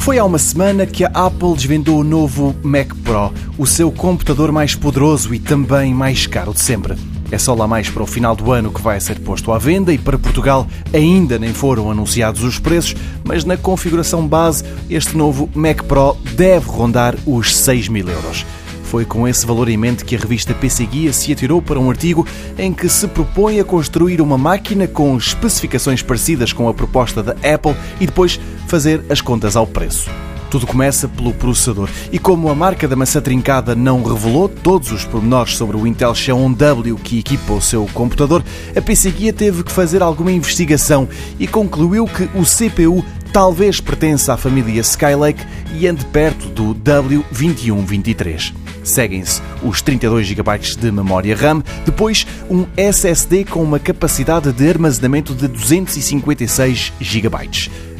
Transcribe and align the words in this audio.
Foi 0.00 0.18
há 0.18 0.24
uma 0.24 0.38
semana 0.38 0.86
que 0.86 1.04
a 1.04 1.08
Apple 1.08 1.54
desvendou 1.54 2.00
o 2.00 2.04
novo 2.04 2.56
Mac 2.62 2.94
Pro, 3.04 3.32
o 3.58 3.66
seu 3.66 3.92
computador 3.92 4.50
mais 4.50 4.74
poderoso 4.74 5.34
e 5.34 5.38
também 5.38 5.92
mais 5.92 6.26
caro 6.26 6.54
de 6.54 6.60
sempre. 6.60 6.96
É 7.30 7.38
só 7.38 7.54
lá 7.54 7.68
mais 7.68 7.90
para 7.90 8.02
o 8.02 8.06
final 8.06 8.34
do 8.34 8.50
ano 8.50 8.72
que 8.72 8.80
vai 8.80 8.98
ser 8.98 9.20
posto 9.20 9.52
à 9.52 9.58
venda 9.58 9.92
e 9.92 9.98
para 9.98 10.18
Portugal 10.18 10.66
ainda 10.92 11.38
nem 11.38 11.52
foram 11.52 11.90
anunciados 11.90 12.42
os 12.42 12.58
preços, 12.58 12.96
mas 13.22 13.44
na 13.44 13.58
configuração 13.58 14.26
base 14.26 14.64
este 14.88 15.16
novo 15.16 15.50
Mac 15.54 15.82
Pro 15.84 16.16
deve 16.34 16.66
rondar 16.68 17.14
os 17.26 17.54
6 17.54 17.88
mil 17.88 18.08
euros. 18.08 18.44
Foi 18.90 19.04
com 19.04 19.28
esse 19.28 19.46
valor 19.46 19.68
em 19.68 19.76
mente 19.76 20.04
que 20.04 20.16
a 20.16 20.18
revista 20.18 20.52
PC 20.52 20.84
Guia 20.84 21.12
se 21.12 21.32
atirou 21.32 21.62
para 21.62 21.78
um 21.78 21.88
artigo 21.88 22.26
em 22.58 22.72
que 22.72 22.88
se 22.88 23.06
propõe 23.06 23.60
a 23.60 23.64
construir 23.64 24.20
uma 24.20 24.36
máquina 24.36 24.88
com 24.88 25.16
especificações 25.16 26.02
parecidas 26.02 26.52
com 26.52 26.68
a 26.68 26.74
proposta 26.74 27.22
da 27.22 27.30
Apple 27.34 27.76
e 28.00 28.06
depois 28.06 28.40
fazer 28.66 29.04
as 29.08 29.20
contas 29.20 29.54
ao 29.54 29.64
preço. 29.64 30.10
Tudo 30.50 30.66
começa 30.66 31.06
pelo 31.06 31.32
processador. 31.32 31.88
E 32.10 32.18
como 32.18 32.48
a 32.48 32.54
marca 32.56 32.88
da 32.88 32.96
maçã 32.96 33.20
trincada 33.20 33.76
não 33.76 34.02
revelou 34.02 34.48
todos 34.48 34.90
os 34.90 35.04
pormenores 35.04 35.56
sobre 35.56 35.76
o 35.76 35.86
Intel 35.86 36.12
Xeon 36.12 36.52
W 36.52 36.96
que 36.96 37.20
equipa 37.20 37.52
o 37.52 37.62
seu 37.62 37.86
computador, 37.94 38.42
a 38.74 38.80
PC 38.82 39.12
Guia 39.12 39.32
teve 39.32 39.62
que 39.62 39.70
fazer 39.70 40.02
alguma 40.02 40.32
investigação 40.32 41.08
e 41.38 41.46
concluiu 41.46 42.06
que 42.06 42.24
o 42.34 42.42
CPU 42.42 43.04
talvez 43.32 43.80
pertença 43.80 44.34
à 44.34 44.36
família 44.36 44.80
Skylake 44.80 45.44
e 45.72 45.86
ande 45.86 46.04
perto 46.06 46.48
do 46.48 46.74
W2123. 46.74 48.52
Seguem-se 48.82 49.40
os 49.62 49.82
32 49.82 50.26
GB 50.26 50.58
de 50.58 50.90
memória 50.90 51.36
RAM, 51.36 51.62
depois 51.84 52.26
um 52.50 52.66
SSD 52.76 53.44
com 53.44 53.62
uma 53.62 53.78
capacidade 53.78 54.52
de 54.52 54.68
armazenamento 54.68 55.34
de 55.34 55.46
256 55.46 56.92
GB. 57.00 57.50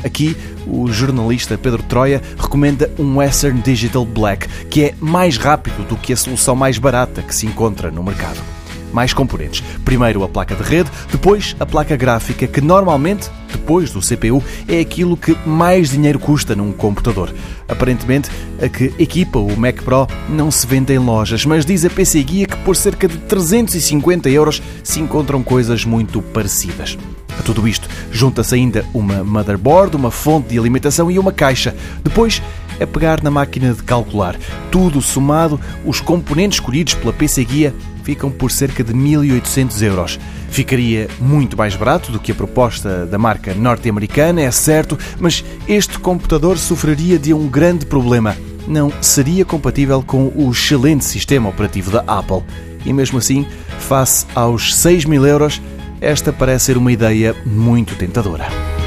Aqui, 0.02 0.36
o 0.66 0.90
jornalista 0.90 1.58
Pedro 1.58 1.82
Troia 1.82 2.22
recomenda 2.38 2.90
um 2.98 3.18
Western 3.18 3.60
Digital 3.60 4.04
Black, 4.04 4.48
que 4.64 4.84
é 4.84 4.94
mais 4.98 5.36
rápido 5.36 5.86
do 5.86 5.96
que 5.96 6.12
a 6.12 6.16
solução 6.16 6.56
mais 6.56 6.78
barata 6.78 7.22
que 7.22 7.34
se 7.34 7.46
encontra 7.46 7.90
no 7.90 8.02
mercado 8.02 8.40
mais 8.92 9.12
componentes. 9.12 9.62
Primeiro 9.84 10.22
a 10.22 10.28
placa 10.28 10.54
de 10.54 10.62
rede, 10.62 10.90
depois 11.10 11.56
a 11.58 11.66
placa 11.66 11.96
gráfica, 11.96 12.46
que 12.46 12.60
normalmente, 12.60 13.30
depois 13.50 13.90
do 13.90 14.00
CPU, 14.00 14.42
é 14.68 14.80
aquilo 14.80 15.16
que 15.16 15.36
mais 15.46 15.90
dinheiro 15.90 16.18
custa 16.18 16.54
num 16.54 16.72
computador. 16.72 17.32
Aparentemente, 17.68 18.30
a 18.60 18.68
que 18.68 18.92
equipa 18.98 19.38
o 19.38 19.56
Mac 19.56 19.82
Pro 19.82 20.06
não 20.28 20.50
se 20.50 20.66
vende 20.66 20.92
em 20.92 20.98
lojas, 20.98 21.44
mas 21.44 21.64
diz 21.64 21.84
a 21.84 21.90
PC 21.90 22.22
Guia 22.22 22.46
que 22.46 22.56
por 22.58 22.76
cerca 22.76 23.06
de 23.06 23.16
350 23.16 24.28
euros 24.28 24.62
se 24.82 25.00
encontram 25.00 25.42
coisas 25.42 25.84
muito 25.84 26.20
parecidas. 26.20 26.98
A 27.38 27.42
tudo 27.42 27.66
isto 27.66 27.88
junta-se 28.12 28.54
ainda 28.54 28.84
uma 28.92 29.24
motherboard, 29.24 29.96
uma 29.96 30.10
fonte 30.10 30.48
de 30.48 30.58
alimentação 30.58 31.10
e 31.10 31.18
uma 31.18 31.32
caixa. 31.32 31.74
Depois 32.02 32.42
é 32.78 32.86
pegar 32.86 33.22
na 33.22 33.30
máquina 33.30 33.72
de 33.72 33.82
calcular. 33.82 34.36
Tudo 34.70 35.00
somado, 35.00 35.60
os 35.84 36.00
componentes 36.00 36.56
escolhidos 36.56 36.94
pela 36.94 37.12
PC 37.12 37.44
Guia 37.44 37.74
ficam 38.02 38.30
por 38.30 38.50
cerca 38.50 38.82
de 38.82 38.92
1.800 38.92 39.82
euros. 39.82 40.18
Ficaria 40.50 41.08
muito 41.20 41.56
mais 41.56 41.76
barato 41.76 42.10
do 42.10 42.18
que 42.18 42.32
a 42.32 42.34
proposta 42.34 43.06
da 43.06 43.18
marca 43.18 43.54
norte-americana, 43.54 44.40
é 44.40 44.50
certo, 44.50 44.98
mas 45.18 45.44
este 45.68 45.98
computador 45.98 46.58
sofreria 46.58 47.18
de 47.18 47.32
um 47.32 47.48
grande 47.48 47.86
problema. 47.86 48.36
Não 48.66 48.92
seria 49.00 49.44
compatível 49.44 50.02
com 50.02 50.32
o 50.34 50.50
excelente 50.50 51.04
sistema 51.04 51.48
operativo 51.48 51.90
da 51.90 52.04
Apple. 52.06 52.42
E 52.84 52.92
mesmo 52.92 53.18
assim, 53.18 53.46
face 53.78 54.26
aos 54.34 54.74
6 54.76 55.04
mil 55.04 55.26
euros, 55.26 55.60
esta 56.00 56.32
parece 56.32 56.66
ser 56.66 56.76
uma 56.76 56.92
ideia 56.92 57.34
muito 57.44 57.94
tentadora. 57.94 58.79